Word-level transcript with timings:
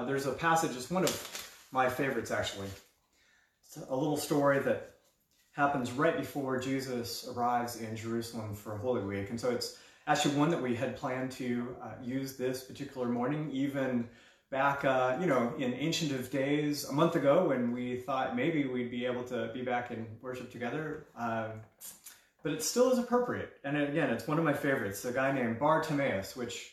Uh, 0.00 0.04
there's 0.04 0.24
a 0.24 0.32
passage, 0.32 0.74
it's 0.74 0.90
one 0.90 1.04
of 1.04 1.66
my 1.72 1.88
favorites 1.88 2.30
actually. 2.30 2.68
It's 3.66 3.76
a 3.90 3.94
little 3.94 4.16
story 4.16 4.58
that 4.60 4.94
happens 5.52 5.92
right 5.92 6.16
before 6.16 6.58
Jesus 6.58 7.28
arrives 7.28 7.76
in 7.76 7.94
Jerusalem 7.96 8.54
for 8.54 8.78
Holy 8.78 9.02
Week. 9.02 9.28
And 9.28 9.38
so 9.38 9.50
it's 9.50 9.76
actually 10.06 10.36
one 10.36 10.48
that 10.50 10.62
we 10.62 10.74
had 10.74 10.96
planned 10.96 11.32
to 11.32 11.76
uh, 11.82 11.88
use 12.02 12.38
this 12.38 12.64
particular 12.64 13.08
morning, 13.08 13.50
even 13.52 14.08
back, 14.50 14.86
uh, 14.86 15.18
you 15.20 15.26
know, 15.26 15.52
in 15.58 15.74
ancient 15.74 16.12
of 16.12 16.30
days, 16.30 16.88
a 16.88 16.92
month 16.92 17.14
ago 17.14 17.48
when 17.48 17.70
we 17.70 17.96
thought 17.96 18.34
maybe 18.34 18.64
we'd 18.64 18.90
be 18.90 19.04
able 19.04 19.24
to 19.24 19.50
be 19.52 19.60
back 19.60 19.90
and 19.90 20.06
worship 20.22 20.50
together. 20.50 21.04
Um, 21.14 21.50
but 22.42 22.52
it 22.52 22.62
still 22.62 22.90
is 22.90 22.98
appropriate. 22.98 23.52
And 23.64 23.76
again, 23.76 24.08
it's 24.08 24.26
one 24.26 24.38
of 24.38 24.44
my 24.44 24.54
favorites, 24.54 25.04
a 25.04 25.12
guy 25.12 25.30
named 25.30 25.58
Bartimaeus, 25.58 26.36
which 26.36 26.72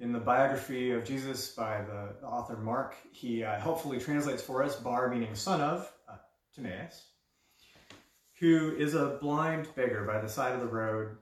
in 0.00 0.12
the 0.12 0.18
biography 0.18 0.90
of 0.90 1.04
Jesus 1.04 1.50
by 1.50 1.82
the 1.82 2.26
author 2.26 2.56
Mark, 2.56 2.96
he 3.12 3.44
uh, 3.44 3.58
helpfully 3.58 3.98
translates 3.98 4.42
for 4.42 4.62
us 4.62 4.76
Bar 4.76 5.08
meaning 5.08 5.34
son 5.34 5.60
of 5.60 5.92
uh, 6.08 6.16
Timaeus, 6.54 7.10
who 8.38 8.74
is 8.76 8.94
a 8.94 9.18
blind 9.20 9.68
beggar 9.76 10.04
by 10.04 10.20
the 10.20 10.28
side 10.28 10.54
of 10.54 10.60
the 10.60 10.66
road 10.66 11.16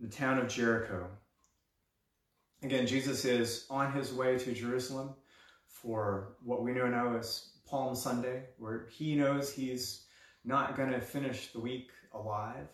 in 0.00 0.08
the 0.08 0.14
town 0.14 0.38
of 0.38 0.48
Jericho. 0.48 1.08
Again, 2.62 2.86
Jesus 2.86 3.24
is 3.24 3.66
on 3.70 3.92
his 3.92 4.12
way 4.12 4.38
to 4.38 4.52
Jerusalem 4.52 5.14
for 5.66 6.36
what 6.42 6.62
we 6.62 6.72
know 6.72 6.88
now 6.88 7.16
as 7.16 7.50
Palm 7.66 7.94
Sunday, 7.94 8.44
where 8.58 8.86
he 8.90 9.14
knows 9.14 9.52
he's 9.52 10.06
not 10.44 10.76
going 10.76 10.90
to 10.90 11.00
finish 11.00 11.52
the 11.52 11.60
week 11.60 11.90
alive. 12.12 12.68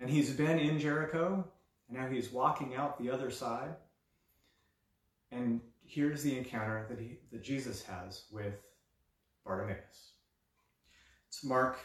And 0.00 0.10
he's 0.10 0.30
been 0.30 0.58
in 0.58 0.78
Jericho 0.78 1.44
and 1.88 1.98
now 1.98 2.06
he's 2.08 2.30
walking 2.30 2.74
out 2.74 2.98
the 2.98 3.10
other 3.10 3.30
side. 3.30 3.74
And 5.30 5.60
here's 5.84 6.22
the 6.22 6.36
encounter 6.36 6.86
that, 6.88 6.98
he, 6.98 7.18
that 7.32 7.42
Jesus 7.42 7.82
has 7.84 8.24
with 8.30 8.54
Bartimaeus. 9.44 10.12
It's 11.28 11.44
Mark 11.44 11.78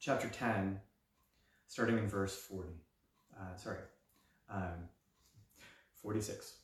chapter 0.00 0.28
10, 0.28 0.80
starting 1.66 1.98
in 1.98 2.08
verse 2.08 2.36
40. 2.36 2.68
Uh, 3.38 3.56
sorry, 3.56 3.78
um, 4.50 4.88
46. 6.02 6.54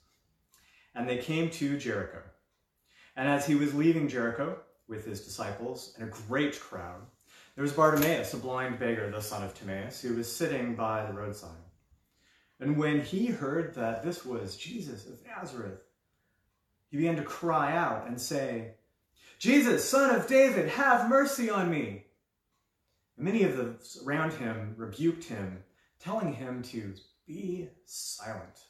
And 0.94 1.08
they 1.08 1.18
came 1.18 1.50
to 1.50 1.78
Jericho. 1.78 2.20
And 3.16 3.28
as 3.28 3.46
he 3.46 3.54
was 3.54 3.74
leaving 3.74 4.08
Jericho 4.08 4.58
with 4.88 5.04
his 5.04 5.24
disciples 5.24 5.94
and 5.98 6.08
a 6.08 6.12
great 6.28 6.58
crowd, 6.60 7.00
there 7.54 7.62
was 7.62 7.72
Bartimaeus, 7.72 8.32
a 8.32 8.38
blind 8.38 8.78
beggar, 8.78 9.10
the 9.10 9.20
son 9.20 9.42
of 9.42 9.54
Timaeus, 9.54 10.00
who 10.00 10.14
was 10.14 10.34
sitting 10.34 10.74
by 10.74 11.04
the 11.04 11.12
roadside. 11.12 11.50
And 12.60 12.76
when 12.76 13.00
he 13.00 13.26
heard 13.26 13.74
that 13.74 14.02
this 14.02 14.24
was 14.24 14.56
Jesus 14.56 15.06
of 15.06 15.18
Nazareth, 15.26 15.80
he 16.90 16.98
began 16.98 17.16
to 17.16 17.22
cry 17.22 17.74
out 17.74 18.06
and 18.06 18.20
say, 18.20 18.72
Jesus, 19.38 19.88
son 19.88 20.14
of 20.14 20.26
David, 20.26 20.68
have 20.68 21.08
mercy 21.08 21.48
on 21.48 21.70
me. 21.70 22.04
And 23.16 23.24
many 23.24 23.44
of 23.44 23.56
those 23.56 24.02
around 24.04 24.34
him 24.34 24.74
rebuked 24.76 25.24
him, 25.24 25.62
telling 25.98 26.34
him 26.34 26.62
to 26.64 26.92
be 27.26 27.68
silent. 27.86 28.66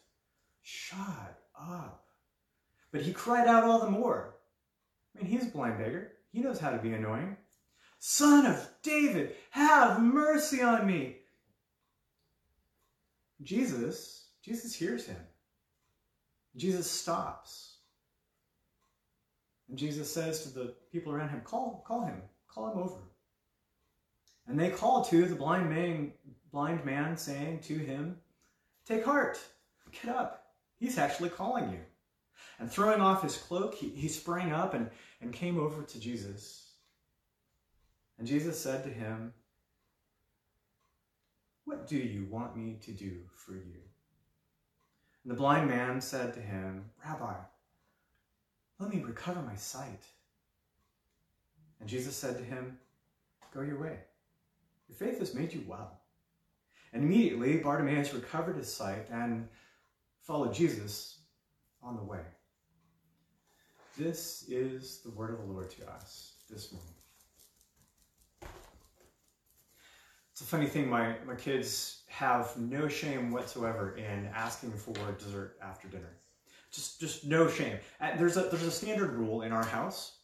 Shut 0.62 1.40
up. 1.58 2.04
But 2.92 3.02
he 3.02 3.12
cried 3.12 3.48
out 3.48 3.64
all 3.64 3.80
the 3.80 3.90
more. 3.90 4.34
I 5.14 5.22
mean, 5.22 5.30
he's 5.30 5.48
a 5.48 5.50
blind 5.50 5.78
beggar. 5.78 6.12
He 6.32 6.40
knows 6.40 6.60
how 6.60 6.70
to 6.70 6.78
be 6.78 6.92
annoying. 6.92 7.36
Son 7.98 8.46
of 8.46 8.68
David, 8.82 9.34
have 9.50 10.00
mercy 10.00 10.62
on 10.62 10.86
me. 10.86 11.16
Jesus, 13.42 14.28
Jesus 14.42 14.74
hears 14.74 15.06
him. 15.06 15.16
Jesus 16.56 16.90
stops. 16.90 17.76
And 19.68 19.78
Jesus 19.78 20.12
says 20.12 20.42
to 20.42 20.48
the 20.50 20.74
people 20.90 21.12
around 21.12 21.28
him, 21.28 21.40
call, 21.42 21.84
call 21.86 22.04
him, 22.04 22.22
call 22.48 22.72
him 22.72 22.78
over. 22.78 23.00
And 24.46 24.58
they 24.58 24.70
call 24.70 25.04
to 25.04 25.26
the 25.26 25.36
blind 25.36 25.70
man, 25.70 26.12
blind 26.52 26.84
man 26.84 27.16
saying 27.16 27.60
to 27.60 27.74
him, 27.74 28.16
take 28.84 29.04
heart, 29.04 29.38
get 29.92 30.14
up. 30.14 30.48
He's 30.78 30.98
actually 30.98 31.28
calling 31.28 31.70
you. 31.70 31.78
And 32.58 32.70
throwing 32.70 33.00
off 33.00 33.22
his 33.22 33.36
cloak, 33.36 33.74
he, 33.74 33.90
he 33.90 34.08
sprang 34.08 34.52
up 34.52 34.74
and, 34.74 34.90
and 35.20 35.32
came 35.32 35.58
over 35.58 35.82
to 35.82 36.00
Jesus. 36.00 36.72
And 38.18 38.26
Jesus 38.26 38.60
said 38.60 38.82
to 38.84 38.90
him, 38.90 39.32
what 41.80 41.88
do 41.88 41.96
you 41.96 42.26
want 42.30 42.54
me 42.54 42.76
to 42.82 42.90
do 42.90 43.20
for 43.34 43.52
you? 43.54 43.80
And 45.24 45.32
the 45.32 45.34
blind 45.34 45.66
man 45.66 45.98
said 45.98 46.34
to 46.34 46.40
him, 46.40 46.84
Rabbi, 47.02 47.32
let 48.78 48.92
me 48.94 49.02
recover 49.02 49.40
my 49.40 49.54
sight. 49.54 50.04
And 51.80 51.88
Jesus 51.88 52.14
said 52.14 52.36
to 52.36 52.44
him, 52.44 52.76
Go 53.54 53.62
your 53.62 53.80
way. 53.80 53.96
Your 54.90 54.98
faith 54.98 55.20
has 55.20 55.34
made 55.34 55.54
you 55.54 55.64
well. 55.66 56.02
And 56.92 57.02
immediately 57.02 57.56
Bartimaeus 57.56 58.12
recovered 58.12 58.56
his 58.56 58.70
sight 58.70 59.08
and 59.10 59.48
followed 60.20 60.52
Jesus 60.52 61.20
on 61.82 61.96
the 61.96 62.04
way. 62.04 62.20
This 63.96 64.44
is 64.50 64.98
the 64.98 65.12
word 65.12 65.30
of 65.30 65.38
the 65.38 65.50
Lord 65.50 65.70
to 65.70 65.90
us 65.90 66.34
this 66.50 66.72
morning. 66.72 66.99
It's 70.40 70.48
a 70.48 70.56
funny 70.56 70.68
thing, 70.68 70.88
my, 70.88 71.16
my 71.26 71.34
kids 71.34 72.00
have 72.06 72.56
no 72.56 72.88
shame 72.88 73.30
whatsoever 73.30 73.94
in 73.98 74.24
asking 74.34 74.72
for 74.72 74.94
dessert 75.18 75.58
after 75.62 75.86
dinner. 75.86 76.16
Just, 76.72 76.98
just 76.98 77.26
no 77.26 77.46
shame. 77.46 77.76
And 78.00 78.18
there's 78.18 78.38
a, 78.38 78.44
there's 78.44 78.62
a 78.62 78.70
standard 78.70 79.12
rule 79.12 79.42
in 79.42 79.52
our 79.52 79.66
house 79.66 80.16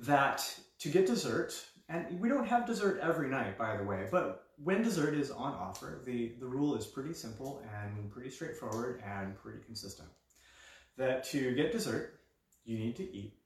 that 0.00 0.44
to 0.80 0.88
get 0.88 1.06
dessert, 1.06 1.54
and 1.88 2.18
we 2.18 2.28
don't 2.28 2.48
have 2.48 2.66
dessert 2.66 2.98
every 3.00 3.28
night, 3.28 3.56
by 3.56 3.76
the 3.76 3.84
way, 3.84 4.08
but 4.10 4.48
when 4.56 4.82
dessert 4.82 5.14
is 5.14 5.30
on 5.30 5.52
offer, 5.54 6.02
the, 6.04 6.32
the 6.40 6.46
rule 6.46 6.74
is 6.74 6.84
pretty 6.84 7.14
simple 7.14 7.62
and 7.80 8.10
pretty 8.10 8.30
straightforward 8.30 9.04
and 9.06 9.38
pretty 9.38 9.60
consistent. 9.64 10.08
That 10.96 11.22
to 11.26 11.54
get 11.54 11.70
dessert, 11.70 12.18
you 12.64 12.76
need 12.76 12.96
to 12.96 13.04
eat 13.04 13.38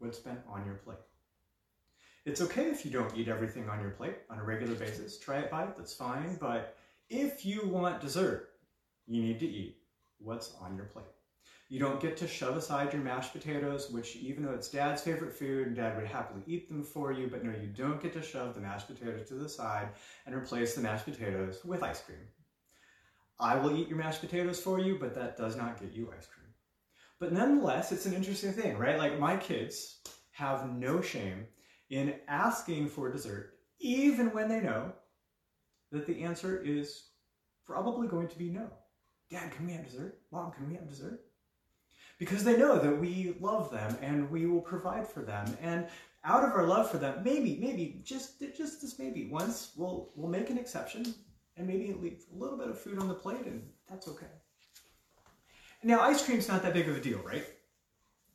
what's 0.00 0.18
been 0.18 0.38
on 0.48 0.66
your 0.66 0.74
plate. 0.74 0.98
It's 2.24 2.40
okay 2.40 2.66
if 2.66 2.84
you 2.84 2.92
don't 2.92 3.16
eat 3.16 3.28
everything 3.28 3.68
on 3.68 3.80
your 3.80 3.90
plate 3.90 4.18
on 4.30 4.38
a 4.38 4.44
regular 4.44 4.74
basis. 4.74 5.18
Try 5.18 5.38
it 5.38 5.50
by 5.50 5.66
that's 5.76 5.94
fine. 5.94 6.36
But 6.40 6.76
if 7.10 7.44
you 7.44 7.66
want 7.66 8.00
dessert, 8.00 8.50
you 9.08 9.20
need 9.20 9.40
to 9.40 9.46
eat 9.46 9.78
what's 10.18 10.54
on 10.60 10.76
your 10.76 10.84
plate. 10.84 11.04
You 11.68 11.80
don't 11.80 12.00
get 12.00 12.16
to 12.18 12.28
shove 12.28 12.56
aside 12.56 12.92
your 12.92 13.02
mashed 13.02 13.32
potatoes, 13.32 13.90
which 13.90 14.14
even 14.16 14.44
though 14.44 14.52
it's 14.52 14.68
dad's 14.68 15.02
favorite 15.02 15.32
food, 15.32 15.66
and 15.66 15.74
dad 15.74 15.96
would 15.96 16.06
happily 16.06 16.42
eat 16.46 16.68
them 16.68 16.84
for 16.84 17.12
you, 17.12 17.28
but 17.28 17.42
no, 17.42 17.50
you 17.50 17.68
don't 17.74 18.00
get 18.00 18.12
to 18.12 18.22
shove 18.22 18.54
the 18.54 18.60
mashed 18.60 18.86
potatoes 18.86 19.26
to 19.28 19.34
the 19.34 19.48
side 19.48 19.88
and 20.26 20.34
replace 20.34 20.74
the 20.74 20.82
mashed 20.82 21.06
potatoes 21.06 21.64
with 21.64 21.82
ice 21.82 22.02
cream. 22.02 22.18
I 23.40 23.56
will 23.56 23.76
eat 23.76 23.88
your 23.88 23.98
mashed 23.98 24.20
potatoes 24.20 24.60
for 24.60 24.78
you, 24.78 24.98
but 25.00 25.14
that 25.16 25.36
does 25.36 25.56
not 25.56 25.80
get 25.80 25.92
you 25.92 26.12
ice 26.16 26.26
cream. 26.26 26.46
But 27.18 27.32
nonetheless, 27.32 27.90
it's 27.90 28.06
an 28.06 28.12
interesting 28.12 28.52
thing, 28.52 28.76
right? 28.78 28.98
Like 28.98 29.18
my 29.18 29.36
kids 29.36 29.96
have 30.32 30.70
no 30.70 31.00
shame 31.00 31.46
in 31.92 32.14
asking 32.26 32.88
for 32.88 33.12
dessert, 33.12 33.54
even 33.78 34.32
when 34.32 34.48
they 34.48 34.60
know 34.60 34.92
that 35.92 36.06
the 36.06 36.24
answer 36.24 36.60
is 36.64 37.10
probably 37.64 38.08
going 38.08 38.26
to 38.28 38.38
be 38.38 38.50
no. 38.50 38.68
Dad, 39.30 39.52
can 39.52 39.66
we 39.66 39.72
have 39.72 39.84
dessert? 39.84 40.18
Mom, 40.32 40.50
can 40.50 40.68
we 40.68 40.74
have 40.74 40.88
dessert? 40.88 41.20
because 42.22 42.44
they 42.44 42.56
know 42.56 42.78
that 42.78 43.00
we 43.00 43.34
love 43.40 43.68
them 43.72 43.98
and 44.00 44.30
we 44.30 44.46
will 44.46 44.60
provide 44.60 45.08
for 45.08 45.22
them. 45.22 45.44
And 45.60 45.88
out 46.22 46.44
of 46.44 46.52
our 46.52 46.64
love 46.64 46.88
for 46.88 46.98
them, 46.98 47.20
maybe, 47.24 47.58
maybe, 47.60 48.00
just 48.04 48.40
just 48.56 48.80
this 48.80 48.96
maybe 48.96 49.28
once 49.28 49.72
we'll 49.76 50.12
we'll 50.14 50.30
make 50.30 50.48
an 50.48 50.56
exception 50.56 51.04
and 51.56 51.66
maybe 51.66 51.92
leave 52.00 52.22
a 52.32 52.38
little 52.38 52.56
bit 52.56 52.68
of 52.68 52.78
food 52.78 53.00
on 53.00 53.08
the 53.08 53.14
plate, 53.14 53.44
and 53.46 53.68
that's 53.90 54.06
okay. 54.06 54.26
Now, 55.82 56.00
ice 56.00 56.24
cream's 56.24 56.46
not 56.46 56.62
that 56.62 56.74
big 56.74 56.88
of 56.88 56.96
a 56.96 57.00
deal, 57.00 57.18
right? 57.18 57.44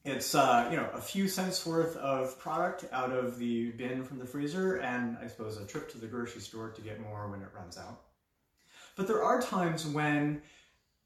It's 0.08 0.34
uh, 0.36 0.70
you 0.72 0.78
know 0.78 0.90
a 0.94 1.02
few 1.02 1.28
cents 1.28 1.66
worth 1.66 1.98
of 1.98 2.40
product 2.40 2.86
out 2.94 3.12
of 3.12 3.38
the 3.38 3.72
bin 3.72 4.06
from 4.06 4.20
the 4.20 4.26
freezer, 4.26 4.78
and 4.78 5.18
I 5.22 5.28
suppose 5.28 5.58
a 5.58 5.66
trip 5.66 5.92
to 5.92 5.98
the 5.98 6.08
grocery 6.08 6.40
store 6.40 6.70
to 6.70 6.82
get 6.82 7.02
more 7.02 7.28
when 7.28 7.42
it 7.42 7.50
runs 7.54 7.78
out. 7.78 8.04
But 8.96 9.08
there 9.08 9.22
are 9.22 9.42
times 9.42 9.86
when 9.86 10.42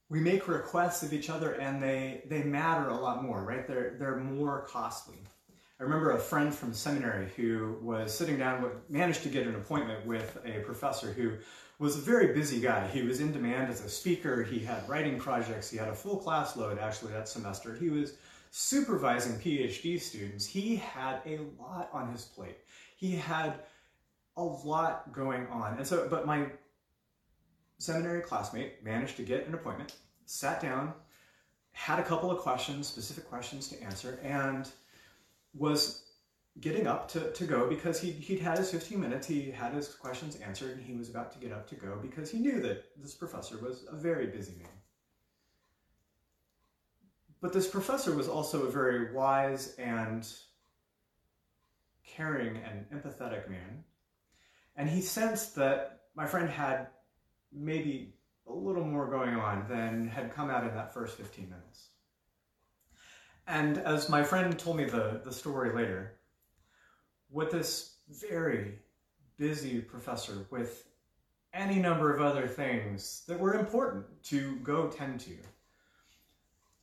we 0.09 0.19
make 0.19 0.47
requests 0.47 1.01
of 1.01 1.13
each 1.13 1.31
other 1.31 1.53
and 1.53 1.81
they, 1.81 2.21
they 2.27 2.43
matter 2.43 2.89
a 2.89 2.97
lot 2.97 3.23
more, 3.23 3.43
right? 3.43 3.65
They're, 3.67 3.95
they're 3.97 4.17
more 4.17 4.67
costly. 4.67 5.17
I 5.79 5.83
remember 5.83 6.11
a 6.11 6.19
friend 6.19 6.53
from 6.53 6.73
seminary 6.73 7.29
who 7.35 7.77
was 7.81 8.13
sitting 8.13 8.37
down, 8.37 8.69
managed 8.87 9.23
to 9.23 9.29
get 9.29 9.47
an 9.47 9.55
appointment 9.55 10.05
with 10.05 10.37
a 10.45 10.59
professor 10.59 11.11
who 11.11 11.37
was 11.79 11.95
a 11.95 12.01
very 12.01 12.33
busy 12.33 12.61
guy. 12.61 12.87
He 12.89 13.01
was 13.01 13.19
in 13.19 13.31
demand 13.31 13.71
as 13.71 13.83
a 13.83 13.89
speaker. 13.89 14.43
He 14.43 14.59
had 14.59 14.87
writing 14.87 15.17
projects. 15.17 15.69
He 15.71 15.77
had 15.77 15.87
a 15.87 15.95
full 15.95 16.17
class 16.17 16.55
load 16.55 16.77
actually 16.77 17.13
that 17.13 17.27
semester. 17.27 17.73
He 17.73 17.89
was 17.89 18.13
supervising 18.51 19.39
PhD 19.39 19.99
students. 19.99 20.45
He 20.45 20.75
had 20.75 21.21
a 21.25 21.39
lot 21.59 21.89
on 21.93 22.11
his 22.11 22.25
plate. 22.25 22.57
He 22.97 23.15
had 23.15 23.55
a 24.37 24.43
lot 24.43 25.11
going 25.11 25.47
on. 25.47 25.77
And 25.77 25.87
so, 25.87 26.07
but 26.09 26.27
my 26.27 26.47
seminary 27.77 28.21
classmate 28.21 28.83
managed 28.83 29.17
to 29.17 29.23
get 29.23 29.47
an 29.47 29.53
appointment, 29.53 29.95
sat 30.25 30.61
down, 30.61 30.93
had 31.71 31.97
a 31.99 32.03
couple 32.03 32.29
of 32.29 32.39
questions, 32.39 32.87
specific 32.87 33.27
questions 33.27 33.69
to 33.69 33.81
answer, 33.81 34.19
and 34.21 34.69
was 35.53 36.03
getting 36.59 36.85
up 36.85 37.07
to, 37.07 37.31
to 37.31 37.45
go 37.45 37.69
because 37.69 38.01
he, 38.01 38.11
he'd 38.11 38.39
had 38.39 38.57
his 38.57 38.69
15 38.69 38.99
minutes, 38.99 39.25
he 39.25 39.49
had 39.49 39.73
his 39.73 39.87
questions 39.87 40.35
answered, 40.41 40.77
and 40.77 40.85
he 40.85 40.93
was 40.93 41.09
about 41.09 41.31
to 41.31 41.39
get 41.39 41.53
up 41.53 41.67
to 41.69 41.75
go 41.75 41.97
because 42.01 42.29
he 42.29 42.39
knew 42.39 42.61
that 42.61 42.83
this 43.01 43.15
professor 43.15 43.57
was 43.59 43.85
a 43.89 43.95
very 43.95 44.27
busy 44.27 44.53
man. 44.59 44.80
But 47.41 47.53
this 47.53 47.67
professor 47.67 48.15
was 48.15 48.27
also 48.27 48.63
a 48.63 48.71
very 48.71 49.13
wise 49.13 49.75
and 49.77 50.27
caring 52.05 52.57
and 52.57 52.85
empathetic 52.91 53.49
man. 53.49 53.83
And 54.75 54.89
he 54.89 55.01
sensed 55.01 55.55
that 55.55 56.01
my 56.15 56.27
friend 56.27 56.49
had 56.49 56.87
maybe 57.51 58.13
a 58.47 58.53
little 58.53 58.85
more 58.85 59.07
going 59.07 59.35
on 59.35 59.65
than 59.67 60.07
had 60.07 60.33
come 60.33 60.49
out 60.49 60.63
in 60.63 60.73
that 60.75 60.93
first 60.93 61.17
15 61.17 61.49
minutes. 61.49 61.89
And 63.47 63.79
as 63.79 64.07
my 64.07 64.23
friend 64.23 64.57
told 64.57 64.77
me 64.77 64.85
the, 64.85 65.21
the 65.23 65.31
story 65.31 65.75
later, 65.75 66.19
what 67.29 67.51
this 67.51 67.95
very 68.07 68.79
busy 69.37 69.79
professor 69.79 70.45
with 70.51 70.87
any 71.53 71.79
number 71.79 72.13
of 72.13 72.21
other 72.21 72.47
things 72.47 73.23
that 73.27 73.39
were 73.39 73.55
important 73.55 74.05
to 74.23 74.57
go 74.57 74.87
tend 74.87 75.19
to, 75.21 75.37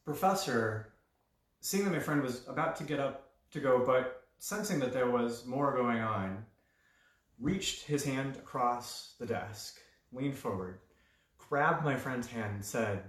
professor, 0.08 0.94
seeing 1.60 1.84
that 1.84 1.90
my 1.90 1.98
friend 1.98 2.22
was 2.22 2.48
about 2.48 2.74
to 2.76 2.82
get 2.82 2.98
up 2.98 3.28
to 3.50 3.60
go, 3.60 3.84
but 3.84 4.24
sensing 4.38 4.78
that 4.80 4.90
there 4.90 5.10
was 5.10 5.44
more 5.44 5.76
going 5.76 6.00
on, 6.00 6.46
reached 7.38 7.84
his 7.84 8.02
hand 8.02 8.36
across 8.36 9.16
the 9.20 9.26
desk 9.26 9.78
leaned 10.10 10.34
forward, 10.34 10.78
grabbed 11.36 11.84
my 11.84 11.94
friend's 11.94 12.26
hand, 12.26 12.54
and 12.54 12.64
said, 12.64 13.02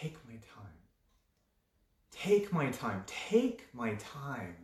Take 0.00 0.16
my 0.26 0.34
time. 0.34 0.78
Take 2.10 2.52
my 2.52 2.70
time. 2.72 3.04
Take 3.06 3.68
my 3.72 3.94
time. 3.94 4.56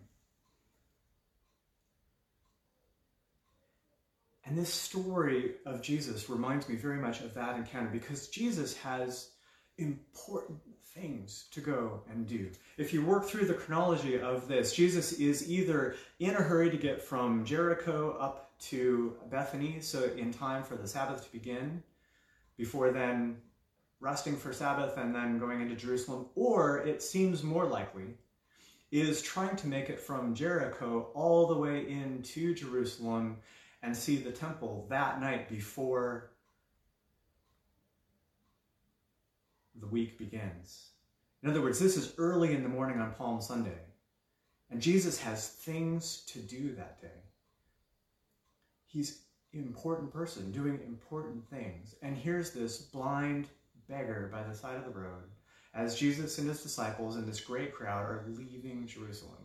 And 4.47 4.59
this 4.59 4.73
story 4.73 5.55
of 5.65 5.81
Jesus 5.81 6.29
reminds 6.29 6.69
me 6.69 6.77
very 6.77 6.99
much 6.99 7.21
of 7.21 7.33
that 7.35 7.57
encounter 7.57 7.89
because 7.91 8.29
Jesus 8.29 8.77
has 8.77 9.31
important 9.79 10.59
things 10.95 11.47
to 11.51 11.61
go 11.61 12.03
and 12.11 12.27
do. 12.27 12.51
If 12.77 12.93
you 12.93 13.05
work 13.05 13.25
through 13.25 13.47
the 13.47 13.55
chronology 13.55 14.21
of 14.21 14.47
this, 14.47 14.73
Jesus 14.75 15.13
is 15.15 15.51
either 15.51 15.97
in 16.21 16.31
a 16.31 16.43
hurry 16.43 16.71
to 16.71 16.77
get 16.77 17.03
from 17.03 17.45
Jericho 17.45 18.17
up 18.21 18.57
to 18.61 19.15
Bethany, 19.31 19.81
so 19.81 20.05
in 20.17 20.33
time 20.33 20.63
for 20.63 20.77
the 20.77 20.87
Sabbath 20.87 21.25
to 21.25 21.33
begin, 21.33 21.83
before 22.57 22.93
then 22.93 23.39
resting 23.99 24.37
for 24.37 24.53
Sabbath 24.53 24.97
and 24.99 25.15
then 25.15 25.39
going 25.39 25.63
into 25.63 25.75
Jerusalem, 25.75 26.27
or 26.35 26.79
it 26.79 27.03
seems 27.03 27.43
more 27.43 27.67
likely, 27.67 28.15
is 28.93 29.23
trying 29.23 29.57
to 29.57 29.67
make 29.67 29.89
it 29.91 29.99
from 29.99 30.35
Jericho 30.35 31.09
all 31.15 31.47
the 31.47 31.57
way 31.57 31.89
into 31.89 32.55
Jerusalem 32.55 33.39
and 33.85 33.95
see 33.95 34.17
the 34.17 34.33
temple 34.33 34.87
that 34.89 35.21
night 35.21 35.47
before 35.49 36.31
the 39.79 39.87
week 39.87 40.19
begins. 40.19 40.89
In 41.43 41.51
other 41.51 41.61
words, 41.61 41.79
this 41.79 41.99
is 41.99 42.15
early 42.17 42.55
in 42.55 42.63
the 42.63 42.69
morning 42.69 42.99
on 42.99 43.13
Palm 43.13 43.43
Sunday, 43.43 43.83
and 44.71 44.81
Jesus 44.81 45.21
has 45.21 45.49
things 45.49 46.25
to 46.29 46.39
do 46.39 46.75
that 46.77 46.99
day. 47.03 47.21
He's 48.87 49.19
an 49.53 49.61
important 49.61 50.11
person 50.11 50.51
doing 50.51 50.81
important 50.87 51.47
things. 51.51 51.95
And 52.01 52.17
here's 52.17 52.53
this 52.53 52.79
blind 52.79 53.49
beggar 53.87 54.31
by 54.33 54.43
the 54.45 54.57
side 54.57 54.77
of 54.77 54.85
the 54.85 54.99
road 54.99 55.25
as 55.75 55.99
Jesus 55.99 56.39
and 56.39 56.49
his 56.49 56.63
disciples 56.63 57.17
and 57.17 57.29
this 57.29 57.41
great 57.41 57.75
crowd 57.75 58.05
are 58.05 58.25
leaving 58.29 58.87
Jerusalem. 58.87 59.45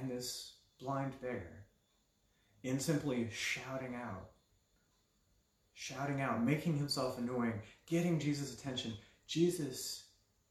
And 0.00 0.10
this 0.10 0.54
blind 0.80 1.20
beggar, 1.20 1.66
in 2.62 2.80
simply 2.80 3.28
shouting 3.30 3.94
out, 3.94 4.30
shouting 5.74 6.20
out, 6.20 6.42
making 6.42 6.78
himself 6.78 7.18
annoying, 7.18 7.60
getting 7.86 8.18
Jesus' 8.18 8.54
attention, 8.54 8.94
Jesus 9.26 10.04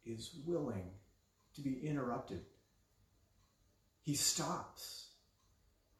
is 0.05 0.31
willing 0.45 0.91
to 1.55 1.61
be 1.61 1.79
interrupted 1.83 2.41
he 4.09 4.15
stops. 4.15 5.09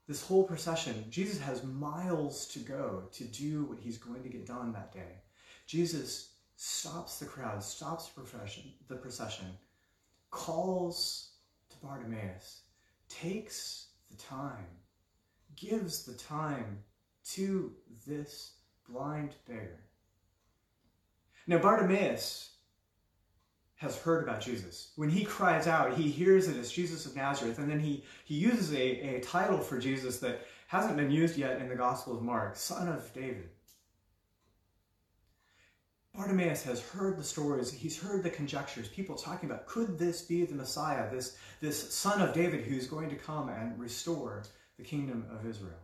This 0.08 0.26
whole 0.26 0.44
procession, 0.44 1.06
Jesus 1.12 1.40
has 1.40 1.64
miles 1.64 2.48
to 2.48 2.58
go 2.58 3.04
to 3.12 3.24
do 3.26 3.66
what 3.66 3.78
he's 3.80 4.00
going 4.00 4.24
to 4.24 4.30
get 4.30 4.48
done 4.48 4.74
that 4.74 4.92
day. 4.92 5.22
Jesus 5.68 6.32
stops 6.56 7.20
the 7.20 7.28
crowd, 7.28 7.64
stops 7.64 8.08
the 8.08 8.20
procession, 8.20 8.64
the 8.88 8.96
procession 8.96 9.46
calls 10.32 11.34
to 11.70 11.78
Bartimaeus, 11.86 12.62
takes 13.10 13.88
the 14.10 14.18
time, 14.18 14.66
gives 15.56 16.04
the 16.06 16.14
time 16.14 16.80
to 17.32 17.74
this 18.08 18.54
blind 18.88 19.36
beggar. 19.48 19.80
Now, 21.48 21.58
Bartimaeus 21.58 22.52
has 23.78 23.98
heard 23.98 24.24
about 24.24 24.42
Jesus. 24.42 24.92
When 24.98 25.10
he 25.10 25.24
cries 25.24 25.66
out, 25.66 25.94
he 25.94 26.10
hears 26.10 26.48
it 26.48 26.58
as 26.58 26.72
Jesus 26.72 27.06
of 27.06 27.16
Nazareth, 27.16 27.60
and 27.60 27.70
then 27.70 27.80
he, 27.80 28.04
he 28.26 28.36
uses 28.36 28.74
a, 28.74 29.16
a 29.16 29.20
title 29.22 29.60
for 29.60 29.80
Jesus 29.80 30.20
that 30.20 30.46
hasn't 30.68 30.98
been 30.98 31.10
used 31.10 31.38
yet 31.38 31.62
in 31.62 31.70
the 31.70 31.76
Gospel 31.76 32.16
of 32.16 32.22
Mark, 32.22 32.56
Son 32.56 32.90
of 32.90 33.12
David. 33.14 33.50
Bartimaeus 36.20 36.64
has 36.64 36.82
heard 36.82 37.18
the 37.18 37.24
stories, 37.24 37.72
he's 37.72 37.98
heard 37.98 38.24
the 38.24 38.30
conjectures, 38.30 38.90
people 38.90 39.16
talking 39.16 39.50
about 39.50 39.66
could 39.68 39.98
this 39.98 40.22
be 40.24 40.44
the 40.44 40.54
Messiah, 40.54 41.10
this, 41.10 41.38
this 41.62 41.94
son 41.94 42.20
of 42.20 42.34
David 42.34 42.66
who's 42.66 42.88
going 42.88 43.08
to 43.08 43.16
come 43.16 43.48
and 43.48 43.80
restore 43.80 44.44
the 44.78 44.84
kingdom 44.84 45.26
of 45.32 45.50
Israel. 45.50 45.80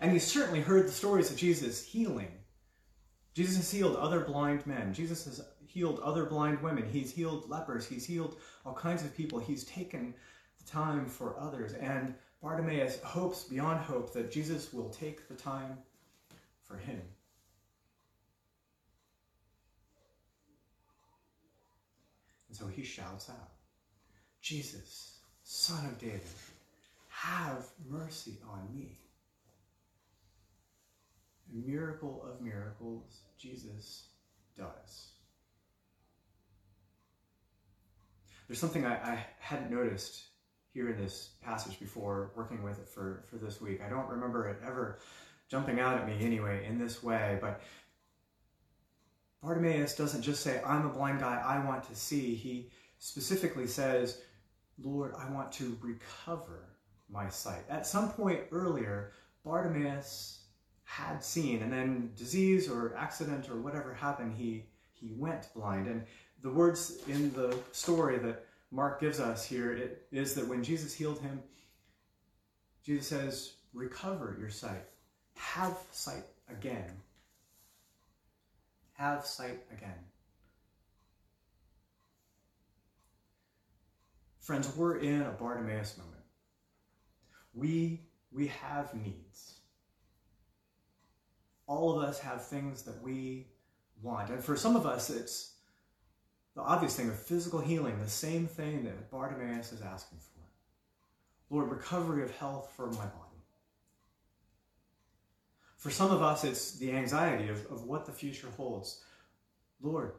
And 0.00 0.10
he's 0.10 0.26
certainly 0.26 0.60
heard 0.60 0.88
the 0.88 0.92
stories 0.92 1.30
of 1.30 1.36
Jesus 1.36 1.86
healing. 1.86 2.32
Jesus 3.34 3.56
has 3.56 3.70
healed 3.70 3.94
other 3.94 4.24
blind 4.24 4.66
men. 4.66 4.92
Jesus 4.92 5.24
has 5.26 5.44
healed 5.64 6.00
other 6.00 6.24
blind 6.24 6.60
women. 6.60 6.90
He's 6.90 7.12
healed 7.12 7.48
lepers. 7.48 7.86
He's 7.86 8.04
healed 8.04 8.34
all 8.66 8.74
kinds 8.74 9.04
of 9.04 9.16
people. 9.16 9.38
He's 9.38 9.62
taken 9.62 10.12
the 10.58 10.68
time 10.68 11.06
for 11.06 11.38
others. 11.38 11.74
And 11.74 12.14
Bartimaeus 12.42 13.00
hopes 13.04 13.44
beyond 13.44 13.78
hope 13.78 14.12
that 14.14 14.32
Jesus 14.32 14.72
will 14.72 14.90
take 14.90 15.28
the 15.28 15.36
time 15.36 15.78
for 16.64 16.78
him. 16.78 17.00
So 22.58 22.66
he 22.66 22.82
shouts 22.82 23.30
out, 23.30 23.50
Jesus, 24.40 25.18
Son 25.44 25.86
of 25.86 25.98
David, 25.98 26.20
have 27.08 27.66
mercy 27.88 28.38
on 28.50 28.68
me. 28.74 28.98
A 31.52 31.68
miracle 31.68 32.24
of 32.28 32.40
miracles, 32.42 33.20
Jesus 33.38 34.08
does. 34.56 35.12
There's 38.48 38.58
something 38.58 38.84
I, 38.84 38.94
I 38.94 39.26
hadn't 39.38 39.70
noticed 39.70 40.24
here 40.72 40.90
in 40.90 40.96
this 40.96 41.30
passage 41.42 41.78
before 41.78 42.32
working 42.34 42.62
with 42.62 42.78
it 42.78 42.88
for, 42.88 43.24
for 43.30 43.36
this 43.36 43.60
week. 43.60 43.80
I 43.84 43.88
don't 43.88 44.08
remember 44.08 44.48
it 44.48 44.58
ever 44.66 44.98
jumping 45.48 45.80
out 45.80 45.96
at 45.96 46.06
me 46.06 46.16
anyway 46.20 46.66
in 46.66 46.78
this 46.78 47.02
way, 47.02 47.38
but 47.40 47.60
Bartimaeus 49.42 49.94
doesn't 49.94 50.22
just 50.22 50.42
say, 50.42 50.60
I'm 50.66 50.86
a 50.86 50.88
blind 50.88 51.20
guy, 51.20 51.42
I 51.44 51.64
want 51.64 51.84
to 51.84 51.94
see. 51.94 52.34
He 52.34 52.70
specifically 52.98 53.66
says, 53.66 54.20
Lord, 54.82 55.14
I 55.18 55.30
want 55.30 55.52
to 55.52 55.78
recover 55.80 56.64
my 57.08 57.28
sight. 57.28 57.62
At 57.70 57.86
some 57.86 58.10
point 58.10 58.40
earlier, 58.50 59.12
Bartimaeus 59.44 60.40
had 60.84 61.22
seen, 61.22 61.62
and 61.62 61.72
then 61.72 62.10
disease 62.16 62.68
or 62.68 62.96
accident 62.96 63.48
or 63.50 63.60
whatever 63.60 63.94
happened, 63.94 64.34
he, 64.36 64.64
he 64.92 65.12
went 65.16 65.52
blind. 65.54 65.86
And 65.86 66.04
the 66.42 66.50
words 66.50 66.98
in 67.08 67.32
the 67.32 67.56
story 67.72 68.18
that 68.18 68.44
Mark 68.70 69.00
gives 69.00 69.20
us 69.20 69.44
here 69.44 69.72
it, 69.72 70.06
is 70.10 70.34
that 70.34 70.46
when 70.46 70.62
Jesus 70.62 70.94
healed 70.94 71.20
him, 71.20 71.42
Jesus 72.84 73.06
says, 73.06 73.52
recover 73.74 74.36
your 74.40 74.50
sight. 74.50 74.84
Have 75.36 75.76
sight 75.92 76.24
again. 76.50 76.90
Have 78.98 79.24
sight 79.24 79.60
again. 79.72 79.94
Friends, 84.40 84.74
we're 84.76 84.98
in 84.98 85.22
a 85.22 85.30
Bartimaeus 85.30 85.96
moment. 85.98 86.24
We, 87.54 88.00
we 88.32 88.48
have 88.48 88.92
needs. 88.94 89.60
All 91.68 91.96
of 91.96 92.02
us 92.02 92.18
have 92.18 92.44
things 92.44 92.82
that 92.82 93.00
we 93.00 93.46
want. 94.02 94.30
And 94.30 94.42
for 94.42 94.56
some 94.56 94.74
of 94.74 94.84
us, 94.84 95.10
it's 95.10 95.52
the 96.56 96.62
obvious 96.62 96.96
thing 96.96 97.08
of 97.08 97.16
physical 97.16 97.60
healing, 97.60 98.00
the 98.02 98.10
same 98.10 98.48
thing 98.48 98.82
that 98.82 99.12
Bartimaeus 99.12 99.72
is 99.72 99.80
asking 99.80 100.18
for. 100.18 101.54
Lord, 101.54 101.70
recovery 101.70 102.24
of 102.24 102.32
health 102.32 102.72
for 102.74 102.88
my 102.88 103.04
body. 103.04 103.27
For 105.78 105.90
some 105.90 106.10
of 106.10 106.22
us, 106.22 106.42
it's 106.42 106.72
the 106.72 106.92
anxiety 106.92 107.48
of, 107.48 107.64
of 107.70 107.84
what 107.84 108.04
the 108.04 108.12
future 108.12 108.48
holds. 108.56 109.04
Lord, 109.80 110.12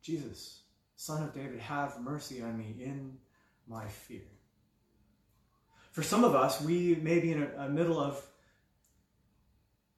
Jesus, 0.00 0.62
Son 0.96 1.22
of 1.22 1.34
David, 1.34 1.60
have 1.60 2.00
mercy 2.00 2.42
on 2.42 2.58
me 2.58 2.74
in 2.80 3.18
my 3.68 3.86
fear. 3.86 4.22
For 5.90 6.02
some 6.02 6.24
of 6.24 6.34
us, 6.34 6.62
we 6.62 6.94
may 6.96 7.20
be 7.20 7.32
in 7.32 7.42
a, 7.42 7.64
a 7.64 7.68
middle 7.68 8.00
of 8.00 8.24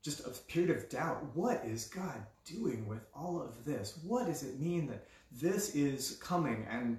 just 0.03 0.27
a 0.27 0.31
period 0.31 0.77
of 0.77 0.89
doubt. 0.91 1.25
What 1.35 1.63
is 1.65 1.87
God 1.87 2.27
doing 2.45 2.87
with 2.89 3.07
all 3.15 3.41
of 3.41 3.65
this? 3.65 4.01
What 4.03 4.27
does 4.27 4.43
it 4.43 4.59
mean 4.59 4.89
that 4.89 5.07
this 5.31 5.77
is 5.77 6.19
coming? 6.21 6.67
And 6.69 6.99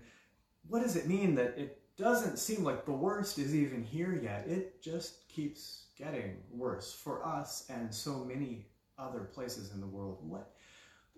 what 0.69 0.81
does 0.81 0.95
it 0.95 1.05
mean 1.05 1.35
that 1.35 1.57
it 1.57 1.81
doesn't 1.97 2.37
seem 2.37 2.63
like 2.63 2.85
the 2.85 2.91
worst 2.91 3.37
is 3.39 3.55
even 3.55 3.83
here 3.83 4.19
yet? 4.21 4.45
It 4.47 4.81
just 4.81 5.27
keeps 5.29 5.85
getting 5.97 6.37
worse 6.51 6.93
for 6.93 7.25
us 7.25 7.65
and 7.69 7.93
so 7.93 8.25
many 8.25 8.67
other 8.97 9.21
places 9.21 9.71
in 9.73 9.79
the 9.79 9.87
world. 9.87 10.19
What, 10.21 10.51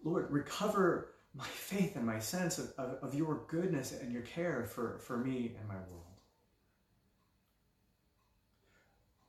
Lord, 0.03 0.29
recover 0.29 1.15
my 1.33 1.45
faith 1.53 1.95
and 1.95 2.05
my 2.05 2.19
sense 2.19 2.59
of, 2.59 2.73
of, 2.77 3.03
of 3.03 3.15
your 3.15 3.45
goodness 3.47 3.91
and 3.91 4.11
your 4.11 4.23
care 4.23 4.65
for, 4.65 4.99
for 4.99 5.17
me 5.17 5.55
and 5.59 5.67
my 5.67 5.75
world. 5.75 6.03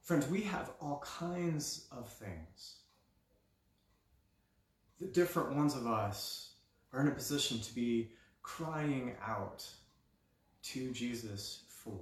Friends, 0.03 0.27
we 0.29 0.41
have 0.41 0.71
all 0.81 1.05
kinds 1.05 1.87
of 1.93 2.09
things. 2.09 2.77
The 5.01 5.07
different 5.07 5.55
ones 5.55 5.77
of 5.77 5.87
us 5.87 6.55
are 6.93 7.01
in 7.03 7.09
a 7.09 7.15
position 7.15 7.61
to 7.61 7.75
be 7.75 8.13
crying 8.43 9.15
out 9.23 9.67
to 10.73 10.91
Jesus 10.93 11.63
for. 11.69 11.99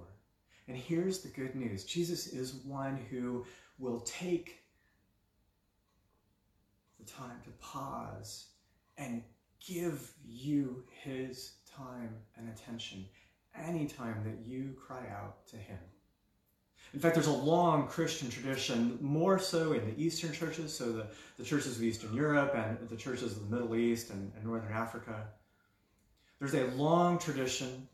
And 0.69 0.77
here's 0.77 1.21
the 1.21 1.29
good 1.29 1.55
news 1.55 1.85
Jesus 1.85 2.27
is 2.29 2.55
one 2.65 2.99
who 3.11 3.45
will 3.79 4.01
take 4.01 4.63
the 6.99 7.11
time 7.11 7.41
to 7.45 7.51
pause 7.61 8.47
and 8.99 9.23
give 9.65 10.13
you 10.25 10.83
his 11.03 11.53
time 11.77 12.15
and 12.37 12.49
attention 12.49 13.05
anytime 13.55 14.23
that 14.25 14.47
you 14.47 14.75
cry 14.79 15.07
out 15.11 15.47
to 15.49 15.57
him. 15.57 15.79
In 16.95 17.01
fact, 17.01 17.15
there's 17.15 17.27
a 17.27 17.33
long 17.33 17.89
Christian 17.89 18.31
tradition, 18.31 18.99
more 19.01 19.39
so 19.39 19.73
in 19.73 19.85
the 19.85 20.01
Eastern 20.01 20.33
churches, 20.33 20.77
so 20.77 20.93
the, 20.93 21.07
the 21.37 21.45
churches 21.45 21.77
of 21.77 21.83
Eastern 21.83 22.15
Europe 22.15 22.55
and 22.55 22.89
the 22.89 22.97
churches 22.97 23.37
of 23.37 23.49
the 23.49 23.57
Middle 23.57 23.77
East 23.77 24.11
and, 24.11 24.33
and 24.35 24.45
Northern 24.45 24.73
Africa. 24.73 25.27
There's 26.39 26.55
a 26.55 26.67
long 26.77 27.19
tradition 27.19 27.89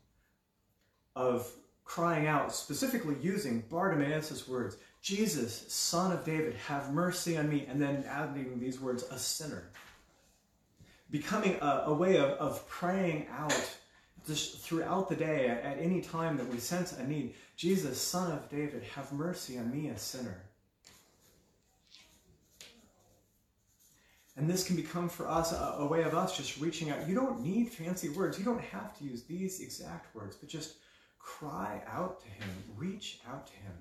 of 1.15 1.51
crying 1.85 2.27
out, 2.27 2.53
specifically 2.53 3.15
using 3.21 3.63
Bartimaeus' 3.69 4.47
words, 4.47 4.77
Jesus, 5.01 5.65
son 5.67 6.11
of 6.11 6.23
David, 6.23 6.55
have 6.67 6.93
mercy 6.93 7.37
on 7.37 7.49
me, 7.49 7.65
and 7.67 7.81
then 7.81 8.05
adding 8.07 8.59
these 8.59 8.79
words, 8.79 9.03
a 9.03 9.17
sinner. 9.17 9.69
Becoming 11.11 11.57
a, 11.61 11.83
a 11.87 11.93
way 11.93 12.17
of, 12.17 12.31
of 12.31 12.67
praying 12.67 13.27
out 13.37 13.77
just 14.25 14.59
throughout 14.59 15.09
the 15.09 15.15
day, 15.15 15.47
at, 15.47 15.61
at 15.61 15.77
any 15.79 16.01
time 16.01 16.37
that 16.37 16.47
we 16.47 16.57
sense 16.57 16.93
a 16.93 17.05
need, 17.05 17.33
Jesus, 17.57 18.01
son 18.01 18.31
of 18.31 18.49
David, 18.49 18.83
have 18.95 19.11
mercy 19.11 19.57
on 19.57 19.69
me, 19.69 19.89
a 19.89 19.97
sinner. 19.97 20.41
And 24.35 24.49
this 24.49 24.63
can 24.63 24.75
become 24.75 25.09
for 25.09 25.27
us 25.27 25.51
a, 25.51 25.75
a, 25.79 25.85
way 25.85 26.03
of 26.03 26.15
us 26.15 26.35
just 26.35 26.59
reaching 26.59 26.89
out. 26.89 27.07
You 27.07 27.13
don't 27.13 27.41
need 27.41 27.69
fancy 27.69 28.09
words. 28.09 28.39
You 28.39 28.45
don't 28.45 28.61
have 28.61 28.97
to 28.97 29.03
use 29.03 29.23
these 29.23 29.59
exact 29.61 30.15
words, 30.15 30.35
but 30.35 30.49
just 30.49 30.77
Cry 31.23 31.81
out 31.87 32.21
to 32.21 32.27
him, 32.27 32.49
reach 32.75 33.21
out 33.27 33.47
to 33.47 33.53
him. 33.53 33.73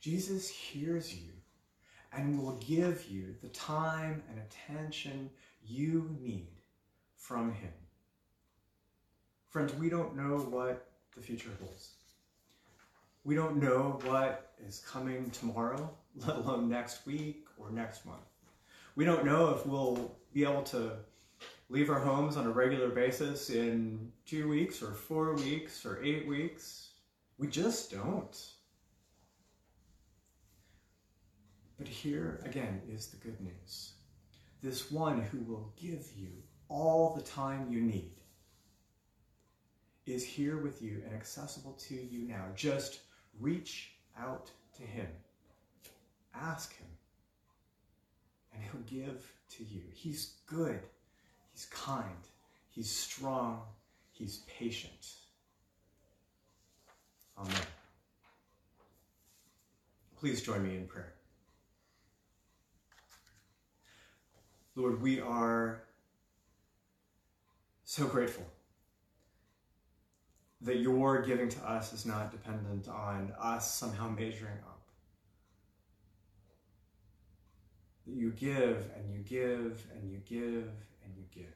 Jesus 0.00 0.48
hears 0.48 1.14
you 1.14 1.30
and 2.12 2.42
will 2.42 2.56
give 2.56 3.06
you 3.08 3.34
the 3.42 3.48
time 3.48 4.22
and 4.30 4.40
attention 4.40 5.28
you 5.62 6.10
need 6.20 6.48
from 7.16 7.52
him. 7.52 7.72
Friends, 9.50 9.74
we 9.74 9.90
don't 9.90 10.16
know 10.16 10.38
what 10.38 10.88
the 11.14 11.20
future 11.20 11.50
holds. 11.60 11.90
We 13.24 13.34
don't 13.34 13.56
know 13.56 14.00
what 14.04 14.52
is 14.66 14.82
coming 14.90 15.30
tomorrow, 15.30 15.90
let 16.16 16.36
alone 16.36 16.70
next 16.70 17.04
week 17.04 17.44
or 17.58 17.70
next 17.70 18.06
month. 18.06 18.20
We 18.94 19.04
don't 19.04 19.26
know 19.26 19.50
if 19.50 19.66
we'll 19.66 20.16
be 20.32 20.44
able 20.44 20.62
to 20.62 20.92
leave 21.68 21.90
our 21.90 21.98
homes 21.98 22.36
on 22.36 22.46
a 22.46 22.50
regular 22.50 22.88
basis 22.88 23.50
in 23.50 24.12
two 24.24 24.48
weeks 24.48 24.82
or 24.82 24.92
four 24.92 25.34
weeks 25.34 25.84
or 25.84 26.02
eight 26.02 26.26
weeks. 26.26 26.90
We 27.38 27.48
just 27.48 27.90
don't. 27.90 28.36
But 31.78 31.88
here 31.88 32.40
again 32.44 32.80
is 32.88 33.08
the 33.08 33.16
good 33.16 33.40
news. 33.40 33.92
This 34.62 34.90
one 34.90 35.20
who 35.20 35.40
will 35.40 35.72
give 35.76 36.10
you 36.16 36.30
all 36.68 37.14
the 37.14 37.22
time 37.22 37.70
you 37.70 37.80
need 37.80 38.20
is 40.06 40.24
here 40.24 40.58
with 40.58 40.80
you 40.80 41.02
and 41.04 41.14
accessible 41.14 41.72
to 41.72 41.94
you 41.94 42.26
now. 42.26 42.44
Just 42.54 43.00
reach 43.38 43.96
out 44.18 44.50
to 44.76 44.82
him. 44.82 45.08
Ask 46.34 46.76
him. 46.76 46.86
And 48.54 48.62
he'll 48.62 49.02
give 49.02 49.30
to 49.50 49.64
you. 49.64 49.82
He's 49.92 50.36
good. 50.46 50.80
He's 51.56 51.64
kind. 51.66 52.28
He's 52.68 52.90
strong. 52.90 53.62
He's 54.12 54.42
patient. 54.46 55.14
Amen. 57.38 57.54
Please 60.18 60.42
join 60.42 60.62
me 60.62 60.76
in 60.76 60.86
prayer. 60.86 61.14
Lord, 64.74 65.00
we 65.00 65.18
are 65.18 65.80
so 67.84 68.04
grateful 68.04 68.44
that 70.60 70.76
your 70.76 71.22
giving 71.22 71.48
to 71.48 71.60
us 71.66 71.94
is 71.94 72.04
not 72.04 72.32
dependent 72.32 72.86
on 72.86 73.32
us 73.40 73.74
somehow 73.74 74.10
measuring 74.10 74.58
up. 74.66 74.82
That 78.06 78.14
you 78.14 78.32
give 78.32 78.90
and 78.94 79.10
you 79.10 79.20
give 79.20 79.86
and 79.94 80.10
you 80.10 80.18
give 80.26 80.68
and 81.06 81.16
you 81.16 81.24
give. 81.34 81.52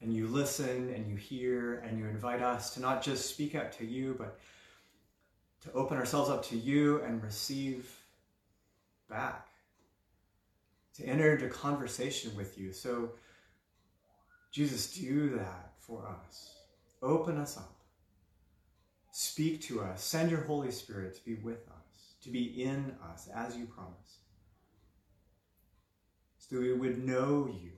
And 0.00 0.12
you 0.12 0.28
listen 0.28 0.92
and 0.94 1.08
you 1.08 1.16
hear 1.16 1.76
and 1.78 1.98
you 1.98 2.06
invite 2.06 2.42
us 2.42 2.74
to 2.74 2.80
not 2.80 3.02
just 3.02 3.28
speak 3.28 3.54
out 3.54 3.72
to 3.72 3.84
you, 3.86 4.14
but 4.18 4.38
to 5.62 5.72
open 5.72 5.96
ourselves 5.96 6.30
up 6.30 6.44
to 6.46 6.56
you 6.56 7.02
and 7.02 7.22
receive 7.22 7.90
back, 9.08 9.48
to 10.94 11.04
enter 11.04 11.34
into 11.34 11.48
conversation 11.48 12.34
with 12.36 12.58
you. 12.58 12.72
So, 12.72 13.10
Jesus, 14.52 14.92
do 14.92 15.30
that 15.30 15.72
for 15.78 16.06
us. 16.06 16.54
Open 17.02 17.38
us 17.38 17.56
up. 17.56 17.74
Speak 19.10 19.62
to 19.62 19.80
us. 19.80 20.02
Send 20.02 20.30
your 20.30 20.42
Holy 20.42 20.70
Spirit 20.70 21.16
to 21.16 21.24
be 21.24 21.34
with 21.34 21.66
us, 21.68 22.14
to 22.22 22.30
be 22.30 22.62
in 22.62 22.94
us 23.10 23.28
as 23.34 23.56
you 23.56 23.64
promise 23.64 24.23
so 26.48 26.58
we 26.58 26.72
would 26.72 27.04
know 27.04 27.46
you 27.46 27.72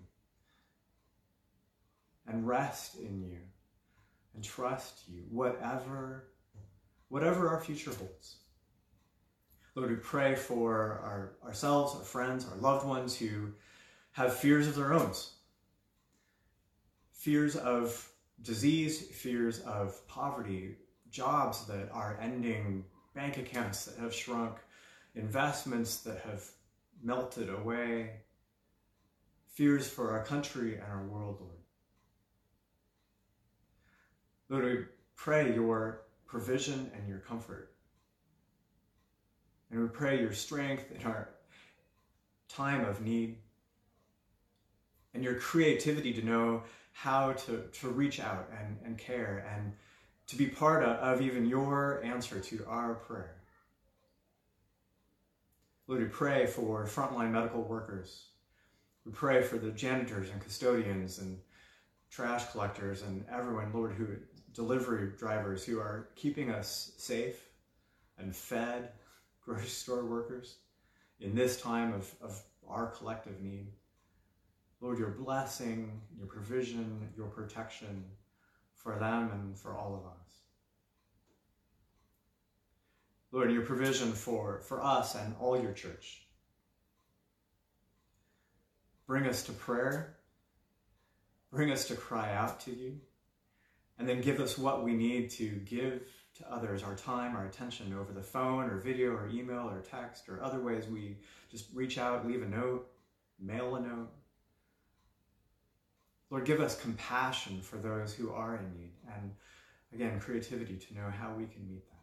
and 2.26 2.46
rest 2.46 2.96
in 2.96 3.22
you 3.22 3.38
and 4.34 4.42
trust 4.42 5.02
you, 5.08 5.22
whatever 5.30 6.24
whatever 7.08 7.48
our 7.48 7.60
future 7.60 7.92
holds. 7.92 8.36
Lord, 9.76 9.90
we 9.90 9.96
pray 9.96 10.34
for 10.34 11.00
our, 11.04 11.36
ourselves, 11.44 11.94
our 11.94 12.02
friends, 12.02 12.46
our 12.50 12.56
loved 12.56 12.86
ones 12.86 13.16
who 13.16 13.52
have 14.12 14.34
fears 14.34 14.66
of 14.66 14.74
their 14.74 14.92
own. 14.92 15.12
Fears 17.12 17.54
of 17.56 18.08
disease, 18.42 19.02
fears 19.02 19.60
of 19.60 20.06
poverty, 20.08 20.78
jobs 21.10 21.66
that 21.66 21.90
are 21.92 22.18
ending, 22.20 22.84
bank 23.14 23.36
accounts 23.36 23.84
that 23.84 24.00
have 24.00 24.14
shrunk, 24.14 24.56
investments 25.14 25.98
that 25.98 26.20
have 26.20 26.44
melted 27.02 27.50
away, 27.50 28.10
fears 29.56 29.88
for 29.88 30.10
our 30.10 30.22
country 30.22 30.74
and 30.74 30.84
our 30.84 31.06
world, 31.06 31.38
Lord. 31.40 31.56
Lord, 34.50 34.64
we 34.64 34.84
pray 35.16 35.54
your 35.54 36.02
provision 36.26 36.90
and 36.94 37.08
your 37.08 37.20
comfort. 37.20 37.72
And 39.70 39.80
we 39.80 39.88
pray 39.88 40.20
your 40.20 40.34
strength 40.34 40.92
in 40.92 41.06
our 41.06 41.30
time 42.50 42.84
of 42.84 43.00
need 43.00 43.38
and 45.14 45.24
your 45.24 45.36
creativity 45.36 46.12
to 46.12 46.22
know 46.22 46.62
how 46.92 47.32
to, 47.32 47.62
to 47.80 47.88
reach 47.88 48.20
out 48.20 48.50
and, 48.60 48.76
and 48.84 48.98
care 48.98 49.50
and 49.56 49.72
to 50.26 50.36
be 50.36 50.48
part 50.48 50.82
of, 50.82 50.96
of 50.98 51.22
even 51.22 51.46
your 51.46 52.04
answer 52.04 52.40
to 52.40 52.62
our 52.68 52.94
prayer. 52.94 53.36
Lord, 55.86 56.02
we 56.02 56.08
pray 56.08 56.44
for 56.44 56.84
frontline 56.84 57.30
medical 57.30 57.62
workers. 57.62 58.26
We 59.06 59.12
pray 59.12 59.40
for 59.40 59.56
the 59.56 59.70
janitors 59.70 60.30
and 60.30 60.40
custodians 60.40 61.18
and 61.20 61.38
trash 62.10 62.50
collectors 62.50 63.02
and 63.02 63.24
everyone, 63.30 63.72
Lord, 63.72 63.92
who 63.92 64.08
delivery 64.52 65.12
drivers 65.16 65.64
who 65.64 65.78
are 65.78 66.08
keeping 66.16 66.50
us 66.50 66.90
safe 66.96 67.48
and 68.18 68.34
fed, 68.34 68.90
grocery 69.44 69.68
store 69.68 70.04
workers 70.04 70.56
in 71.20 71.36
this 71.36 71.60
time 71.60 71.94
of, 71.94 72.12
of 72.20 72.42
our 72.68 72.88
collective 72.88 73.40
need. 73.40 73.68
Lord, 74.80 74.98
your 74.98 75.10
blessing, 75.10 76.00
your 76.18 76.26
provision, 76.26 77.08
your 77.16 77.28
protection 77.28 78.04
for 78.74 78.98
them 78.98 79.30
and 79.30 79.56
for 79.56 79.76
all 79.76 79.94
of 79.94 80.04
us. 80.04 80.32
Lord, 83.30 83.52
your 83.52 83.62
provision 83.62 84.10
for, 84.10 84.62
for 84.62 84.82
us 84.82 85.14
and 85.14 85.36
all 85.38 85.60
your 85.60 85.72
church. 85.72 86.25
Bring 89.06 89.26
us 89.26 89.42
to 89.44 89.52
prayer. 89.52 90.16
Bring 91.52 91.70
us 91.70 91.86
to 91.88 91.94
cry 91.94 92.34
out 92.34 92.60
to 92.60 92.74
you 92.74 93.00
and 93.98 94.08
then 94.08 94.20
give 94.20 94.40
us 94.40 94.58
what 94.58 94.84
we 94.84 94.94
need 94.94 95.30
to 95.30 95.48
give 95.64 96.02
to 96.34 96.52
others 96.52 96.82
our 96.82 96.94
time, 96.94 97.34
our 97.34 97.46
attention 97.46 97.94
over 97.94 98.12
the 98.12 98.22
phone 98.22 98.68
or 98.68 98.78
video 98.78 99.12
or 99.12 99.28
email 99.28 99.70
or 99.70 99.80
text 99.80 100.28
or 100.28 100.42
other 100.42 100.60
ways 100.60 100.86
we 100.86 101.16
just 101.50 101.66
reach 101.72 101.96
out, 101.96 102.26
leave 102.26 102.42
a 102.42 102.46
note, 102.46 102.86
mail 103.40 103.76
a 103.76 103.80
note. 103.80 104.10
Lord, 106.28 106.44
give 106.44 106.60
us 106.60 106.78
compassion 106.78 107.62
for 107.62 107.76
those 107.78 108.12
who 108.12 108.32
are 108.32 108.56
in 108.56 108.70
need 108.74 108.92
and 109.14 109.32
again, 109.94 110.20
creativity 110.20 110.76
to 110.76 110.94
know 110.94 111.08
how 111.10 111.32
we 111.32 111.46
can 111.46 111.66
meet 111.68 111.86
that. 111.86 111.96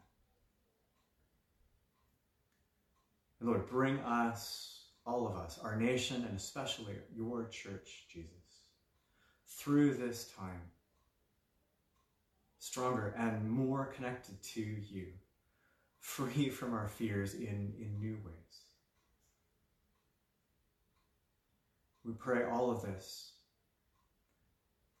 Lord, 3.40 3.68
bring 3.68 3.98
us, 4.00 4.73
all 5.06 5.26
of 5.26 5.36
us, 5.36 5.58
our 5.62 5.76
nation, 5.76 6.24
and 6.28 6.36
especially 6.36 6.94
your 7.14 7.46
church, 7.48 8.06
Jesus, 8.08 8.62
through 9.46 9.94
this 9.94 10.30
time 10.36 10.62
stronger 12.64 13.14
and 13.18 13.48
more 13.50 13.84
connected 13.94 14.42
to 14.42 14.60
you, 14.60 15.08
free 16.00 16.48
from 16.48 16.72
our 16.72 16.88
fears 16.88 17.34
in, 17.34 17.74
in 17.78 17.98
new 18.00 18.14
ways. 18.24 18.62
We 22.06 22.14
pray 22.14 22.44
all 22.44 22.70
of 22.70 22.80
this, 22.80 23.32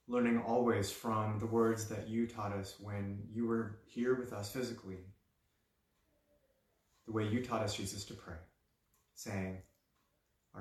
learning 0.08 0.42
always 0.46 0.90
from 0.90 1.38
the 1.38 1.46
words 1.46 1.88
that 1.88 2.06
you 2.06 2.26
taught 2.26 2.52
us 2.52 2.76
when 2.80 3.22
you 3.32 3.46
were 3.46 3.78
here 3.86 4.14
with 4.14 4.34
us 4.34 4.50
physically, 4.50 4.98
the 7.06 7.12
way 7.12 7.26
you 7.26 7.42
taught 7.42 7.62
us, 7.62 7.74
Jesus, 7.74 8.04
to 8.06 8.14
pray, 8.14 8.36
saying, 9.14 9.56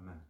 Amen. 0.00 0.29